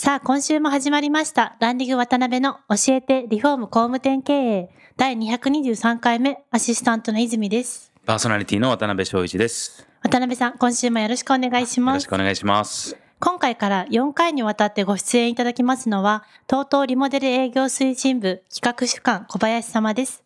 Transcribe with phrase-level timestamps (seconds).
[0.00, 7.92] さあ今週も始まりましたランディング渡辺の教えてリフォーム工務店経営第223回目アシスタントの泉です。
[8.06, 9.88] パーソナリティの渡辺翔一です。
[10.04, 11.96] 渡辺さん今週もよろしくお願いしよます。
[11.96, 12.96] ろしくお願いします。
[13.18, 20.22] 今回から4回にわたってご出演いただきますのは、TOTO リモデル営業推進部企画主幹小林様です。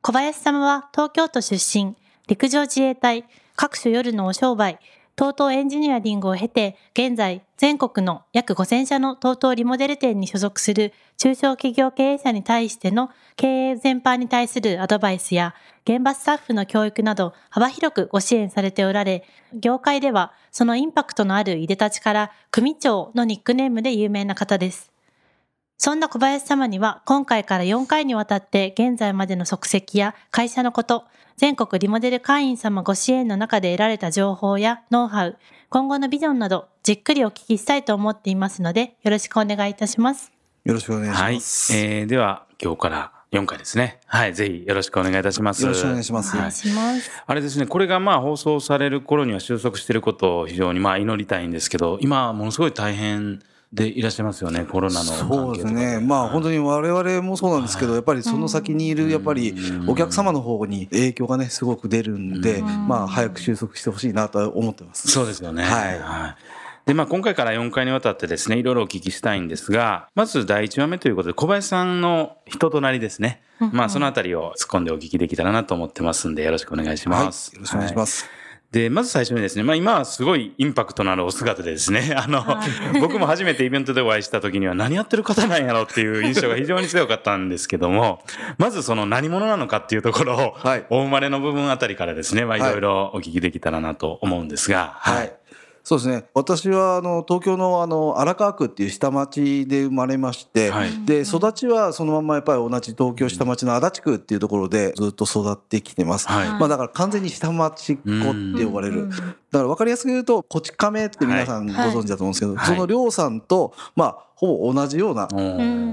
[0.00, 1.96] 小林様は東京都出身、
[2.28, 3.24] 陸上自衛隊、
[3.56, 4.78] 各種夜のお商売、
[5.18, 24.92] TOTO エンジニアリングを経て、現在全国の約5000社の TOTO リモデル店に所属する中小企業経営者に対しての経営全般に対するアドバイスや現場スタッフの教育など幅広くご支援されておられ、業界ではそのインパクトのあるいでたちから組長のニックネームで有名な方です。
[25.80, 31.04] そんな小林様には今回から4回にわたって現在までの足跡や会社のこと、
[31.36, 40.32] 全国リモデル会員様ご支援の中で得られた情報やノウハウ、今後のビジョンなどじっくりお聞きしたいと思っていますのでよろしくお願いいたします。
[40.64, 41.34] よろしくお願いしはい。
[41.36, 41.76] ます。
[41.76, 44.00] えー、では、今日から4回ですね。
[44.06, 44.34] はい。
[44.34, 45.62] ぜひよろしくお願いいたします。
[45.62, 46.52] よろしくお願いしますお願いはい。
[46.52, 47.10] します。
[47.24, 53.40] あれですね、これがまあ放送される頃には収束していることを非常にまあ祈りたいんですけど、今ものすごい大変
[53.72, 56.00] でいらっしゃいますよね、コロナの関係とかそうですね。
[56.00, 59.54] まあ本当に我々もそうなんですけど、やっぱりその先にいるやっぱり
[59.86, 65.08] お客様の方に影響がねすごく出るんで、まあ早く収束してほしいなとは思ってます。
[65.08, 65.64] そうですよね。
[65.64, 66.36] はい
[66.86, 73.42] で、まあ、今回から4回にわたってですね、いろいろお聞きしたいんですが、まず第1話目ということで、小林さんの人となりですね。
[73.72, 77.20] まあ、そのあたりを突っ込んでお聞きできたらなと思ってますんで、よろしくお願いしはい。
[77.20, 77.52] よます。
[77.58, 78.37] ろしくお願いします。
[78.70, 82.44] で、まず最初にですね、まあ今はすごいインパクトのあるお姿でですね、 あの、
[83.00, 88.22] 僕も初めてイベントでお会いした時には何やってる方なんやろっていう印象が非常に強かったんですけども、
[88.58, 90.84] まずその何者なのかっていうところを、はい。
[90.90, 92.72] お生まれの部分あたりからですね、まあいはい。
[92.72, 95.32] ろいろお聞きできたらなと思うんですが、はい。
[95.88, 96.24] そうですね。
[96.34, 106.28] 私はあの東京のあの荒川区っていう下町で生まれまして、はいで育ちはそのままやっぱり同じ東京下町の足立区っていうところでずっと育ってきてます。
[106.28, 109.08] はいまあだから完全に下町っ子って呼ばれる。
[109.08, 115.26] だから分かりやすく言うと、こち亀って皆さんご存知だと思うんですけど、はいその亮さんと、まあ、ほぼ同じような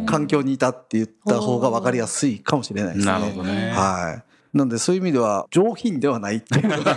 [0.06, 3.14] 環境にいたって言った方が分かりやすいかもしれないですね。
[3.14, 3.72] なるほどね。
[3.72, 4.35] はい。
[4.56, 6.96] なんでそういう意味では上品ではないっていう言えるか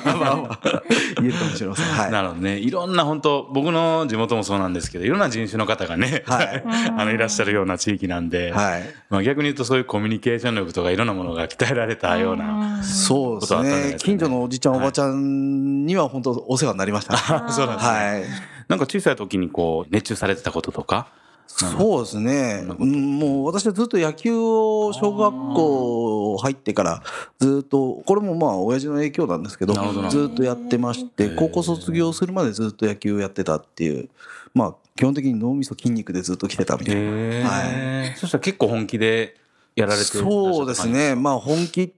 [1.44, 1.86] もしれません。
[1.86, 2.12] はい。
[2.12, 2.56] なるほどね。
[2.56, 6.62] いろんな本当、僕の地元もそうなんですけど、いろんな人種の方がね、はい
[6.96, 8.82] あの、いらっしゃるような地域なんで、はい。
[9.10, 12.80] まあ逆に言うとそういうコミュニケーション力とかいろんなものが鍛えられたような。
[12.84, 13.96] そうですね。
[13.98, 17.18] 近所のおじちゃん、おばちゃんには本当お世話になりましたね。
[17.50, 17.92] そうなんですね。
[17.92, 18.24] はい。
[18.68, 21.08] なんか小さい時にこう、熱中されてたこととか。
[21.48, 22.64] そうですね。
[22.78, 27.02] うんもう私はずっと野球を小学校入ってから
[27.40, 29.74] ずっと、これもまあ親父の影響なんですけど
[30.08, 34.08] ずっとやってまして、高校卒業するまでずっと野球をやってたっていう、
[34.54, 37.00] まあ基本的に脳みそ筋肉でずっと来てたみたいな。
[37.00, 39.36] へそしたら結構本気で
[39.74, 41.14] やられてそうですね。
[41.14, 41.94] まあ本気、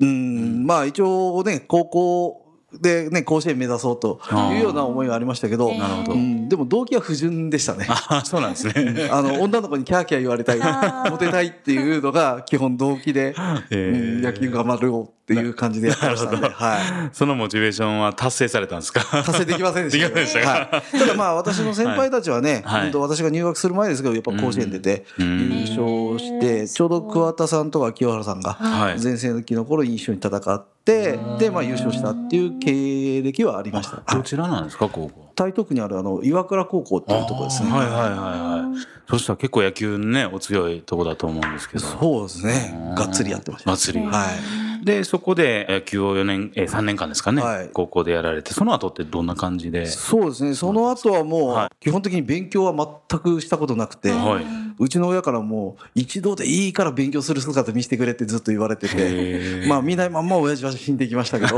[0.00, 2.43] うん、まあ一応ね、高校
[2.80, 4.20] でね、甲子園目指そうと
[4.52, 6.12] いうような思いがありましたけど、なるほど。
[6.12, 7.86] うん、でも動機は不純でしたね。
[7.88, 9.08] あそうなんですね。
[9.12, 13.34] あの、女の子にキャーキャー言われたい、モテたいっていうのが基本動機で、
[13.70, 14.16] へー。
[14.18, 16.66] うん野球頑張ろうっていう感じでやってましたんで、なるほど。
[16.66, 16.80] はい。
[17.12, 19.00] そのモチベーションは達成されたんですか？
[19.22, 20.00] 達成できませんでし
[20.42, 20.48] た。
[20.48, 20.98] はい。
[20.98, 22.82] ただまあ私の先輩たちはね、はい。
[22.84, 25.40] 本当私が入学する前ですけど、やっぱ甲子園出てうん。
[25.40, 29.02] 優勝して、ちょうど桑田さんとか清原さんがはい。
[29.02, 31.18] 前世紀の頃に一緒に戦って、で、
[31.50, 34.02] まあ優勝したっていう経歴はありました。
[34.14, 35.32] どちらなんですか、高校。
[35.34, 37.70] 台東区にあるあの、岩倉高校っていうところですね。
[37.70, 39.08] はいはいはいはい。
[39.08, 41.84] そしたら結構野球ね、お強いとこだと思うんですけど。
[41.84, 42.94] そうですね。
[42.96, 43.70] がっつりやってました。
[43.70, 44.06] 祭り。
[44.06, 44.63] はい。
[44.84, 47.70] で、そこで野球を4年、えー、3年間ですかね、はい。
[47.72, 49.86] 高校でやられて、その後ってどんな感じで？
[49.86, 50.54] そうですね。
[50.54, 54.44] その後はもはう、基本的に勉強は全くしたことなくて、はい。
[54.78, 61.56] うちの親からもう、一度でいいから勉強する姿見せてくれってずっと言われてて、まあ見ないまんま親父は死んでいきましたけど、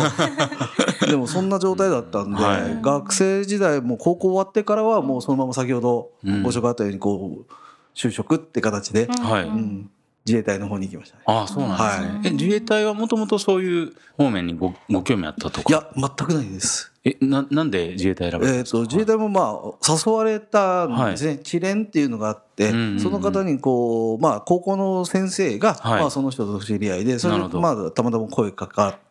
[1.07, 2.79] でもそんな状態だったんで、はい。
[2.83, 6.43] 学生時代も高校終わってからはもうそのまま先ほどうん。
[6.43, 7.53] ご紹介あったようにこう、
[7.95, 9.45] 就職って形で、はい。
[9.45, 9.91] うん
[10.27, 11.23] 自衛隊の方に行きましたね。
[11.27, 12.31] ああ、そうなんですね。
[12.31, 15.65] え、自衛隊はもともとそういう方面にごご興味あったとか？
[15.69, 16.93] いや、全くないです。
[17.05, 18.79] え、な、なんで自衛隊選ばれたんえー、ですか？
[18.79, 23.01] と自衛隊もまあ誘われたんですね、知連っていうのがあって、うんうんうん。
[23.01, 26.01] その方にこう、まあ、高校の先生が、はい。
[26.01, 29.06] まあ、その人と知り合いでそれで、まあ、たまたま声かかって、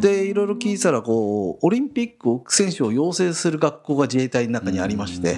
[0.00, 5.34] でいろいろ聞いてたらこうオリンピック選手を養成する学校が自衛隊の中にありまして、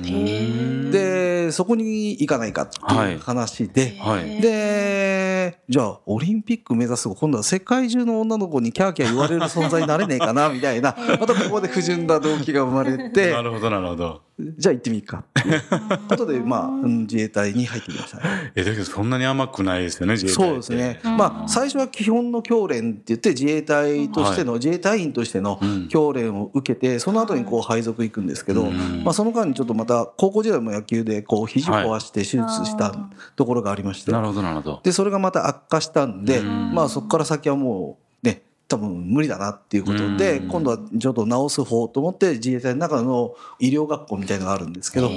[0.90, 4.40] でそこに行かないかっていう話で、はい。
[4.40, 5.27] で
[5.68, 14.28] じゃあオリンピック目指す今度は世界中の女の子にキャーキャー言われる存在になれねえかなみたいな またここで不純な動機が生まれてなるほど、なるほど。
[14.40, 15.62] じゃあ行ってみっかっていう
[16.08, 18.52] ことで、まあ、うん自衛隊に入ってきましたね。
[18.54, 20.34] え、だけどそんなに甘くないですよね、自衛隊。
[20.34, 21.00] そうですね。
[21.02, 32.94] まあ、最初は基本の教練って言って、自衛隊としての、自衛隊員としてのうん教練を受けて、その後にこう配属行くんですけど、うんまあ、その間にちょっとまた、高校時代も野球で、こう、肘壊して手術した
[33.34, 34.80] ところがありまして、なるほど、なるほど。
[34.84, 36.74] で、それがまた悪化したんで、うん。
[36.74, 40.48] まあ、そこから先はもう、ね、多分無理だなっていうことで、うん。
[40.48, 45.12] 今度はちょっと治す方と思って、自衛隊の中の医療学校みたいなのがあるんですけど、う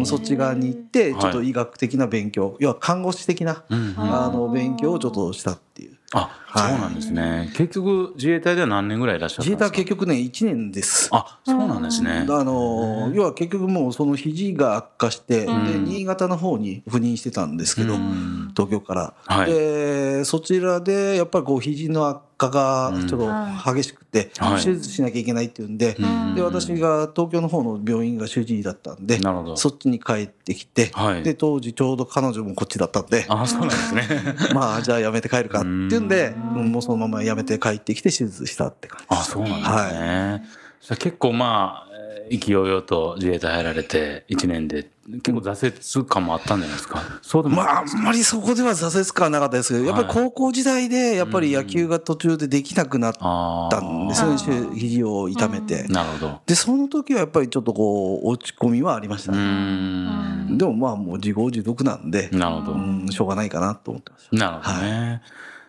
[0.00, 1.20] んそっち側に行って、はい。
[1.20, 3.94] ちょっと医学的な勉強、要は看護師的な、うん。
[3.96, 5.95] あの、勉強をちょっとしたっていう。
[6.12, 7.50] あ、そうなんですね。
[7.56, 9.64] 結局、自衛隊では何年ぐらいいらっしゃったんですか？
[9.64, 11.08] 自衛隊は結局ね、1年です。
[11.12, 12.26] あ、そうなんですね。
[12.28, 18.52] あの要は結局もうその肘が悪化して、で新潟の方に赴任してたんですけど、うん。
[18.54, 19.52] 東京から、はい。
[19.52, 24.62] でそちらでやっぱりこう肘の悪化がちょっと激しくて、はい。
[24.62, 26.34] 手術しなきゃいけないっていうんで,、うん。
[26.34, 29.56] で私が東京の方の病院が主治医だったんでなるほど。
[29.56, 31.22] そっちに帰ってきて、はい。
[31.22, 33.24] で当時ちょうど彼女もこっちだったんで。
[33.28, 34.02] あ、そうなんですね。
[34.54, 36.72] まあじゃあやめて帰るかっていうんで、うん。
[36.72, 40.44] もうそのままやめて帰ってきて手術したって感じあ、そうなんですね。
[40.80, 41.95] じゃあ結構まあ、えー
[42.30, 44.88] 意気揚々と自衛隊入られて1年で、
[45.22, 47.00] 結構挫折感もあったんじゃないですか？
[47.22, 55.92] そうでもまあ、あんまりそこでは挫折感はなかったですけど、やっぱり高校時代で、やっぱり野球が途中でできなくなっあたんですよね、肘を痛めてあ。
[55.92, 56.40] なるほど。
[56.46, 59.38] で、その時はやっぱりちょっとこう、落ち込みはありましたね。
[59.38, 60.58] ん。
[60.58, 62.72] でもまあ、もう自業自得なんで、なるほど。
[62.72, 65.22] うん、しょうがないかなと思ってましなるほどね。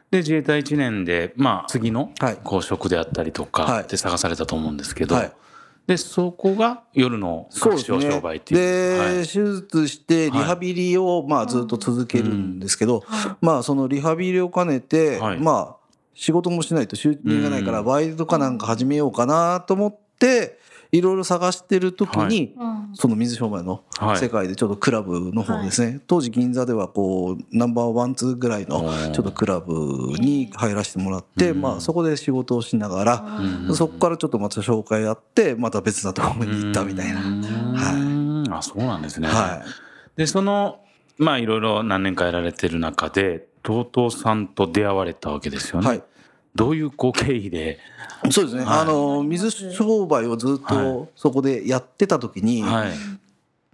[0.10, 5.32] で、自衛隊1年で、まあ、次のはいこう職であったりとはいかって探されたと思うんですけど、はい
[5.88, 7.62] で、そこが夜のた。
[7.62, 8.60] 各種商売っていう。
[8.60, 9.26] で、はい。
[9.26, 13.04] 手術してリハビリをまあずっと続けるんですけど、
[13.40, 15.40] まあそのリハビリを兼ねて、はい。
[15.40, 17.86] まあ仕事もしないと収入がないからうん。
[17.86, 20.60] バイトかなんか始めようかなと思って
[20.92, 22.54] いろいろ探してる時に、
[22.94, 24.18] その水商売のはい。
[24.18, 28.82] 世界でちょっとクラブの方ですね、当時銀座ではこうナンバーワンツーぐらいの
[29.14, 29.74] ちょっとクラブ
[30.20, 31.62] に入らせてもらって、うん。
[31.62, 33.76] まあそこで仕事をしながら、うん。
[33.76, 37.22] そこからちょっとまた紹介あってまた別なところに行ったみたいな。
[37.22, 38.52] はい。
[38.52, 39.28] あ、そうなんですね。
[39.28, 40.20] はい。
[40.20, 40.80] で、その、
[41.18, 45.88] まあ、いろいろ何年かやられてる中で、TOTO さんと出会われたわけですよね。
[45.88, 46.04] はい
[46.58, 47.80] どういうこう経緯で、
[48.32, 52.90] そうですね、はいあの水商売をずっはとそこでやってた時に、はい。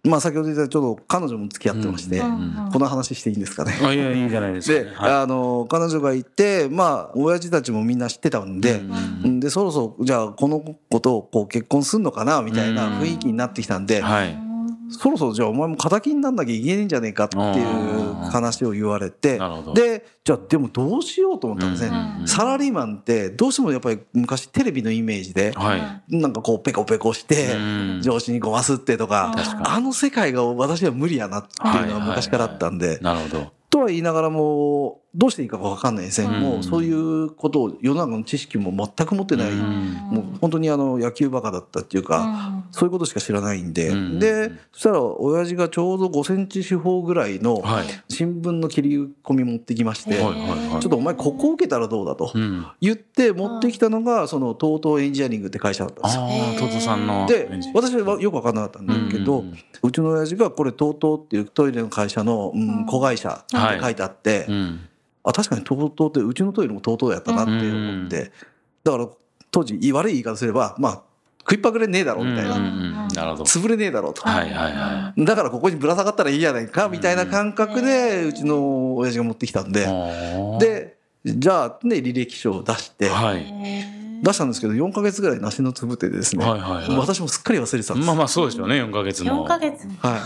[0.06, 3.71] まあ先ほど言ったちょっと彼女も付き合ってまして、うんこの話していいんですかね？
[3.81, 4.95] あいや、いいんじゃないですか、で、ね。
[4.97, 8.81] はいあの彼女がいてまあ親父たちもみんな知ってたんで、
[9.24, 14.38] うんでそろそろじゃあこの子とこう結婚すんのかなみたいな雰囲気になってきたんで、はい。
[14.89, 19.74] そろそろじゃあお前も敵になんなきゃいけないんじゃねえかっていう話を言われてなるほど。
[19.74, 22.27] でじゃあでもどうしようと思ったんですね、うん。
[22.27, 26.15] サラリーマンってどうしてもやっぱり昔テレビのイメージではい。
[26.15, 28.01] なんかこうペコペコしてうん。
[28.01, 29.33] 上司にごますってとか
[29.66, 32.99] あの世界が私は無理やなっていうのは昔からあったんで。
[32.99, 33.52] なるほど。
[33.69, 47.86] とは言いながらもどうしていいか分かんないですね、うんもうそういうことを世の中の知識も全く持ってない、うんもう本当にあの野球バカだったっていうか、そういうことしか知らないんで、うんでそしたら親父がちょうど5センチ四方ぐらいのはい。
[48.10, 52.66] 新聞の切り込み持ってきまして、はいはいはいちょっとお前ここ受けたらどうだとうん。
[52.82, 56.82] 言って持ってきたのがその TOTO エンジニアリングって会社だったんですよ。
[56.82, 57.26] さんの。
[57.28, 64.80] で私はよく分かんなかったんだけど、うんうちの親父がこれ TOTO っていうトイレの会社の、うん、子会社って書いてあって、うん。
[65.23, 68.31] あ確かに TOTO ってうちのトイレも TOTO やったなって思って、
[68.83, 69.07] だから
[69.51, 71.01] 当時悪い言い方すればまあ
[71.39, 73.07] 食いっぱぐれねえだろみたいな、うんうんうん。
[73.09, 73.44] なるほど。
[73.44, 80.59] 潰れねえだろと、はいはいはだからここにぶら下がったらいいじゃないかみたいな感覚でうちの親父が持ってきたんで、い。
[80.59, 84.03] でじゃあね履歴書を出して、はい。
[84.23, 86.97] 出したんですけど4か月ぐらい梨のつぶてですね、はいはいはい。
[86.97, 89.45] 私もすっかり忘れてたんです、まあまあそうですよね、4ヶ月も。
[89.45, 90.21] 4ヶ月はい、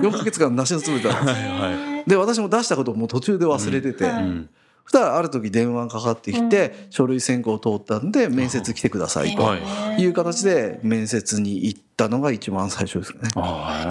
[0.00, 1.38] 4か月間梨のつぶてたんです。
[1.38, 4.08] はで私も出したことをもう途中で忘れてて、い。
[4.08, 4.50] うん。
[4.86, 9.58] そしたらある時電話がかかってきて、書類選考通ったんで面接来てくださいとは
[9.98, 10.02] い。
[10.02, 10.06] い。
[10.06, 13.28] う形で面接に行ったのが一番最初ですね。
[13.36, 13.86] あ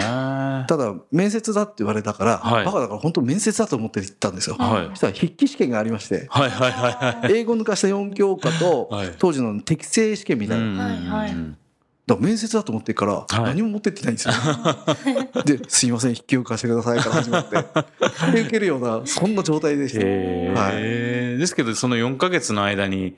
[0.68, 2.64] ただ面接だって言われたから、はい。
[2.64, 4.86] バカだから本当面接だと思って行ったんですよ、はい。
[4.90, 6.26] そしたら筆記試験がありまして。
[6.28, 6.90] はいはいは
[7.22, 7.32] いはい。
[7.38, 9.14] 英語抜かした4教科とはい。
[9.18, 11.36] 当時の適正試験みたいな、だかはいはい
[12.08, 13.42] ら面接だと思ってるからい。
[13.44, 14.34] 何も持ってってないんですよ、
[15.44, 17.56] で「すいません筆記を貸してください」から始まって
[18.32, 21.38] で受けるようなそんな状態でした、へー。
[21.38, 23.14] ですけど、その4ヶ月の間に、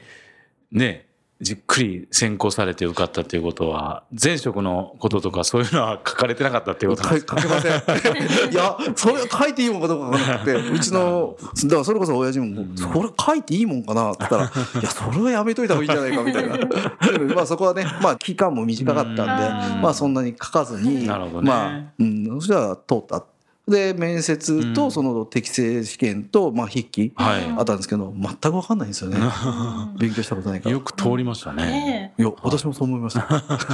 [0.72, 1.06] ね、
[1.40, 7.38] じっくり選考されて受かったっていうことは、前職のこととかそういうのは書かれてなかったっていうことなん書ですか？
[7.38, 8.52] い書けません。
[8.52, 14.44] いや、それ書いていいもんかどうかわからなくて、うちの、だからそれこそ親父も、それ書いていいもんかなって言ったら、
[14.80, 16.58] いや、それはやめといた方がいいんじゃないかみたいな。
[17.34, 23.24] まあそこはね、まあ期間も短かったんで、うんまあそんなに書かずに、まあ、うん、そしたら通った。
[23.68, 29.18] で、面接うんとその適正試験と、まあ筆記はいあったんですけど、全くわかんないんですよね。
[29.98, 30.72] 勉強したことないから。
[30.72, 31.64] よく通りましたね。
[31.64, 33.26] ねいや、私もそう思いました。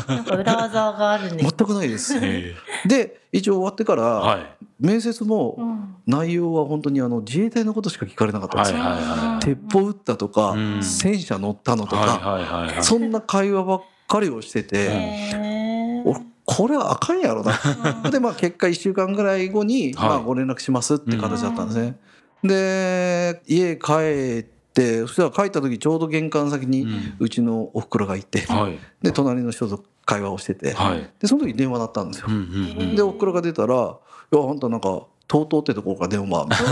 [0.09, 2.19] え なんか裏技があるんです全くないです。
[2.19, 2.55] へ
[2.87, 4.57] で、一応終わってから。
[4.79, 9.57] 面接も、うん内容は本当にあの自衛隊のことしか聞かれなかったんですよ。
[9.57, 12.79] 鉄砲撃ったとか、うん戦車乗ったのとか。
[12.83, 16.05] そんな会話ばっかりをしてて、
[16.47, 18.11] これはあかんやろな。
[18.11, 21.99] でまあ結果1週間ぐらい後に、はいまあ、ご連絡しますって形だったんですね。
[22.45, 26.87] で家帰ってそしたら帰った時ちょうど玄関先に
[27.19, 28.79] うちのおふくろがいて、はい。
[29.03, 31.11] で隣の人と会話をしてて、はい。
[31.21, 32.33] でその時電話だったんですよう。
[32.33, 33.75] んうんうんでおふくろが出たら
[34.33, 36.67] 「いやあんたなんか TOTO ってところから電話」みたい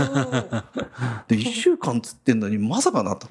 [0.49, 0.65] な
[1.27, 3.27] で1週間つってんのにまさかなと。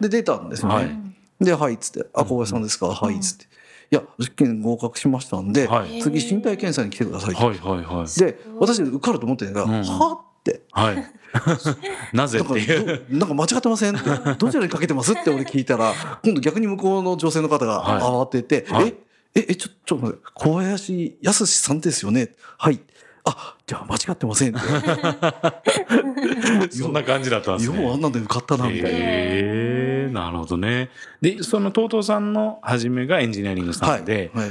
[0.00, 0.74] で出たんですよね。
[0.74, 1.08] はい
[1.40, 3.46] で「はい」っつって「あ小林さんですか、はい」っつって
[3.90, 6.00] 「いや試験合格しましたんで、はい。
[6.02, 8.20] 次身体検査に来てください」はいはいはい。
[8.20, 10.62] で私受かると思ってんだから「うんは?」って。
[10.72, 11.12] はい。
[12.16, 13.02] なぜっていう。
[13.10, 15.92] なんか間違ってませんって どちらにかけてますって俺聞いたら
[16.24, 18.94] 今度逆に向こうの女性の方がはい慌てて「はい
[19.34, 22.30] えええちょちょっと待って小林康さんですよね？
[22.56, 22.80] はい
[23.24, 24.54] あじゃあ間違ってません」
[26.72, 27.82] そんな感じだったんですね。
[27.82, 28.98] ようあんなんで受かったなみたいな。
[30.08, 30.90] なるほどね。
[31.20, 34.50] で、その TOTO さんの初めがエンジニアリングさんで、はい、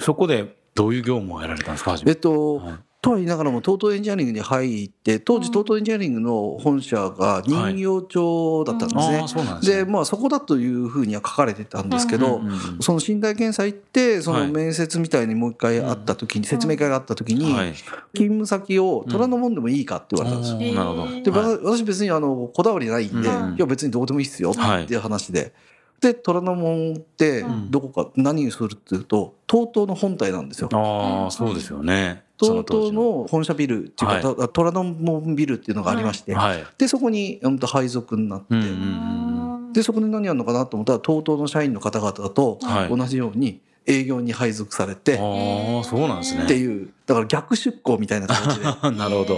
[0.00, 9.84] そこでどういう業務をやられたんですか、えっと、はいとは言いながらも TOTO エンジニアリングに入って当時 TOTO エンジニアリングの本社が人形町だったんですね。
[9.84, 17.74] でまあそこだというふうには書かれてたんですけど、うんうんうんその身体検査行ってそはいの面接みたいにもう一回会った時に、説明会があった時に、はい。
[17.74, 20.58] 勤務先を虎ノ門でもいいかって言われたんですよ。
[20.58, 21.22] おーなるほど。
[21.22, 25.52] で、はい私別にあのこだわりないんで、うんいや別にどうでもいいっすよはいっていう話で。
[26.00, 30.68] で虎ノ門ってうんどこか何をするっていうと TOTO の本体なんですよ。
[30.72, 32.24] ああ、そうですよね。
[32.38, 36.64] その本社ビルっていうか、はた虎ノ門ビルっていうのがありまして、はい。
[36.76, 46.44] でそこにうんと配属になって、うんうんでそこに何やるのかなと思ったら TOTO の社員の方々とはい同じように営業に配属されて、ああ、そうなんですね。
[46.44, 48.64] っていうだから逆出向みたいな形で
[48.96, 49.36] なるほど。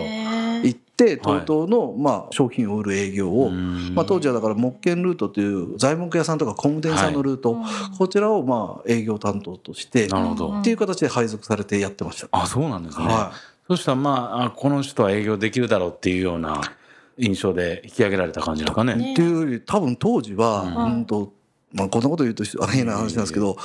[0.62, 7.56] 行って TOTO のまあ商品を売る営業を、まあ、当時はだから木建ルートという材木屋さんとか工務店さんのルート、
[7.98, 10.60] こちらをまあ営業担当としてなるほど。
[10.60, 12.28] っていう形で配属されてやってました。
[12.32, 13.06] あ、そうなんですね。
[13.06, 13.32] は
[13.66, 16.60] そしたらまああ、この人は営業できるだろうっていうような
[17.18, 19.10] 印象で引き上げられた感じですかね。
[19.10, 21.32] い、っていうより多分当時は、うんうんと
[21.72, 23.56] まあ、こんなこと言うとあ変な話なんですけど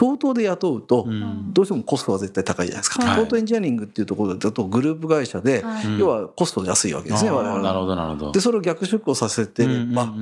[0.00, 3.04] TOTO で雇うと、うんどうしてもコストは絶対高いじゃないですか。
[3.04, 5.62] はい TOTO エンジニアリングっていうところだとグループ会社で、
[5.98, 8.32] 要はコスト安いわけですね、我々なるほど、なるほど。
[8.32, 10.12] でそれを逆出向させてれば、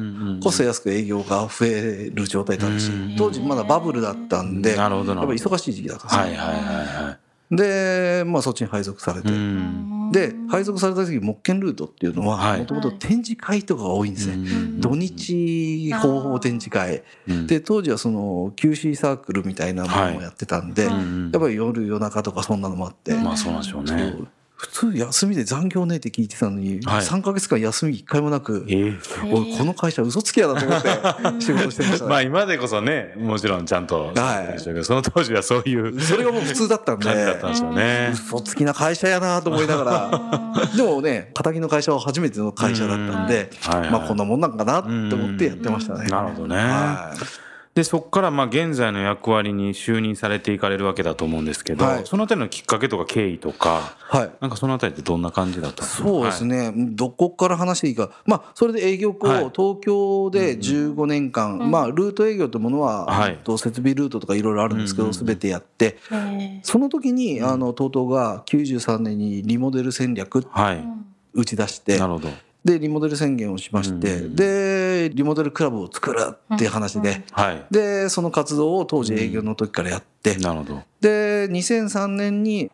[0.43, 5.33] コスト安く営業が増える状態だったし、うん当時まだバブルだったんで、なるほど、やっぱ。
[5.33, 7.19] 忙しい時期だったんですよ、はいはいはいは
[7.53, 7.57] い。
[7.57, 9.98] で、まあ、そっちに配属されて、うん。
[10.13, 12.61] で配属された時木建ルートっていうのははい。
[12.61, 14.81] もともと展示会とかが多いんですね、うん。
[14.81, 17.03] 土日方法展示会。
[17.29, 24.15] うんで当時はその QC サークルみたいなものもやってたんで、うんやっぱり夜夜中とかそんなのもあって、まあそうなんでしょうね。
[24.59, 27.01] 普通休みで残業ねって聞いてたのに、はい。
[27.07, 28.99] 3か月間休み1回もなく、ええ。
[29.33, 32.05] おいこの会社嘘つきやなと思って仕事してました。
[32.07, 38.11] ね、 まあ今でこそね、もちろんちゃんと、はいでしょうけどその当時はそういうそれがもう普通だったんで感じだったんですよね。
[38.13, 40.77] 嘘つきな会社やなと思いながら。
[40.77, 43.91] でもね敵の会社は初めての会社だったんで、はいはい。
[43.93, 46.07] まあこんなもんなんかなって思ってやってましたね。
[46.07, 46.57] なるほどね。
[46.57, 47.48] はい
[47.79, 52.07] で、そこからまあ現在の役割に就任されていかれるわけだと思うんですけど、はい。
[52.07, 54.31] そのあたりのきっかけとか経緯とか、はい。
[54.41, 56.09] なんかそのあたりってどんな感じだったんですか？
[56.09, 59.51] そうですね、どこから話していいか、まあ、それで営業をはい。
[59.55, 63.31] 東京で15年間、まあ、ルート営業というものは、はい。
[63.31, 70.85] えっと設備ルートとかいろいろあるんですけど、うんうんすべてやって、へその時に、あの TOTO が93年にリモデル戦略はい。
[71.33, 72.29] 打ち出してな、るほど。
[72.69, 77.65] でリモデル宣言をしまして、うんでリモデルクラブを作るっていう話で、はい。
[77.71, 80.83] でその活動を当時営業の時からやって、なるほど。
[81.01, 82.71] で2003年に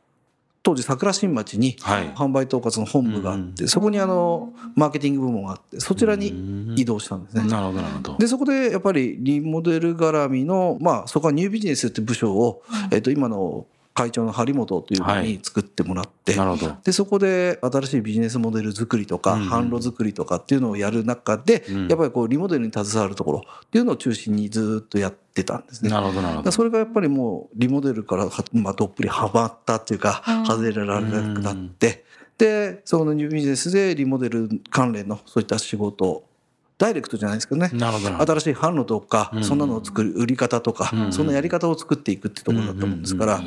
[0.64, 2.08] 当時桜新町にはい。
[2.14, 7.44] 販売統括の本部があって、そこにあのマーケティング部門があってそちらに移動したんですね。
[7.44, 8.16] なるほどなるほど。
[8.18, 16.76] でそこでやっぱりリモデル絡みの、まあ、そこはニュービジネスって部署を、えっと今の会長の張本というのに作ってもらって、なるほど。
[16.82, 19.48] でそこで新しいビジネスモデル作りとか、うん。
[19.48, 21.88] 販路作りとかっていうのをやる中で、うん。
[21.88, 25.90] やっぱりこうリモデルに携わるところっていうのを中心にずっとやってたんですね。
[25.90, 26.50] なるほどなるほど。
[26.50, 32.04] それがやっぱりもうリモデルからは、まあ、どっぷりはまったっていうか、うん外れられなくなって、
[32.36, 36.24] でそのニュービジネスでリモデル関連のそういった仕事を
[36.76, 37.70] ダイレクトじゃないですけどね。
[37.70, 39.44] 新しい販路とか、うん。
[39.44, 41.12] そんなのを作る売り方とか、うん。
[41.12, 43.46] そんなやり方を作っていくってところだったもんですから、うん。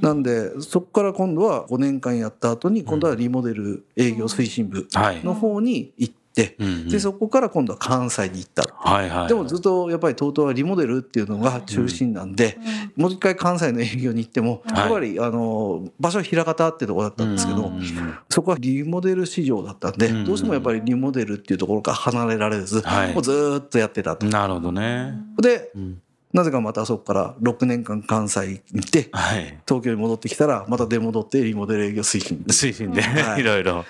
[0.00, 5.24] なんでそこから今度は5年間やった後に今度はリモデル営業推進部はい。
[5.24, 6.18] の方に行って、
[6.58, 6.88] うんうん。
[6.88, 8.66] でそこから今度は関西に行った。
[8.74, 9.28] はいはい。
[9.28, 12.58] でもずっとやっぱり TOTO はリモデルっていうのが中心なんで、
[12.96, 14.78] もう一回関西の営業に行っても、はい。
[14.80, 17.82] やっぱりあの場所は枚方ってところだったんですけど、うん
[18.30, 20.24] そこはリモデル市場だったんで、うん。
[20.24, 23.14] どうしてもやっぱりリモデルっていうところから離れられず、はい。
[23.14, 24.26] もうずーっとやってたと。
[24.26, 25.14] なるほどね。
[25.40, 29.58] でうんなぜかまたそこから6年間関西に行ってはい。
[29.66, 32.44] 東京に戻ってきたらまた出戻ってリモデル営業推進。
[32.48, 33.40] 推進ではい。
[33.40, 33.86] いろいろ。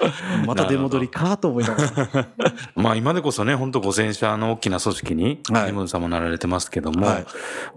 [0.47, 2.29] また出戻りかと思いながら。
[2.77, 5.67] まあ今でこそね、本当5000社の大きな組織に、はい。
[5.67, 7.27] リムンさんもなられてますけども、はい。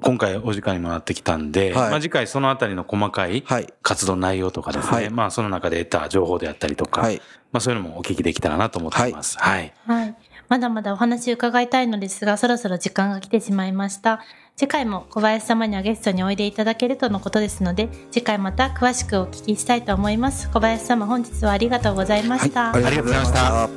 [0.01, 1.89] 今回お時間にもなってきたんで、はい。
[1.91, 3.73] まあ次回そのあたりの細かいはい。
[3.81, 5.09] 活動内容とかですね、はい。
[5.09, 7.19] まあその中で得た情報であったりとか、はい。
[7.51, 9.39] まあそういうのもお聞きできたらなと思っています。
[9.39, 9.73] はい。
[9.87, 10.15] はい。
[10.51, 14.19] まだまだお話伺いたいのですが、そろそろ時間が来てしまいました。
[14.61, 20.51] 次回も小林様にはゲストにおいでいただけるとのことですので、次回また詳しくお聞きしたいと思います。
[20.51, 22.71] 小林様、本日はありがとうございました。
[22.71, 23.69] はい、ありがとうございました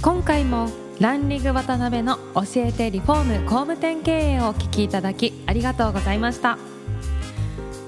[0.00, 6.56] 今回もランリング渡辺の教えてリフォーム工務店経営をお聞きいただきありがとうございました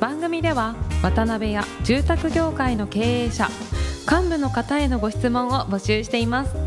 [0.00, 3.49] 番組では渡辺や住宅業界の経営者
[4.07, 6.59] 幹部の方へのご質問を募集していますウ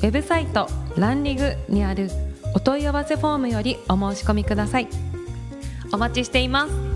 [0.00, 2.08] ェブサイトランリグにある
[2.56, 4.88] お問い合わせフォームよりお申し込みください。
[5.92, 6.95] お待ちしています。